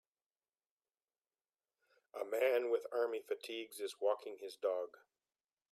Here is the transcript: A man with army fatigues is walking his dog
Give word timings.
A 2.19 2.25
man 2.25 2.71
with 2.71 2.87
army 2.91 3.21
fatigues 3.21 3.79
is 3.79 4.01
walking 4.01 4.39
his 4.39 4.55
dog 4.55 4.97